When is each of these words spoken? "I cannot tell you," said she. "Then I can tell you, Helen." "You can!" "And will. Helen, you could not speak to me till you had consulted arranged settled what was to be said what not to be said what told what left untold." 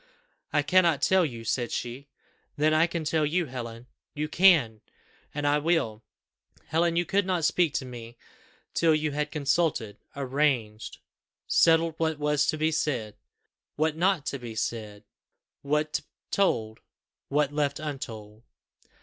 "I 0.51 0.63
cannot 0.63 1.03
tell 1.03 1.23
you," 1.23 1.43
said 1.43 1.71
she. 1.71 2.09
"Then 2.55 2.73
I 2.73 2.87
can 2.87 3.03
tell 3.03 3.23
you, 3.23 3.45
Helen." 3.45 3.85
"You 4.15 4.27
can!" 4.29 4.81
"And 5.31 5.45
will. 5.63 6.03
Helen, 6.65 6.95
you 6.95 7.05
could 7.05 7.23
not 7.27 7.45
speak 7.45 7.75
to 7.75 7.85
me 7.85 8.17
till 8.73 8.95
you 8.95 9.11
had 9.11 9.29
consulted 9.29 9.99
arranged 10.15 10.97
settled 11.45 11.93
what 11.99 12.17
was 12.17 12.47
to 12.47 12.57
be 12.57 12.71
said 12.71 13.15
what 13.75 13.95
not 13.95 14.25
to 14.25 14.39
be 14.39 14.55
said 14.55 15.03
what 15.61 16.01
told 16.31 16.79
what 17.27 17.53
left 17.53 17.79
untold." 17.79 18.41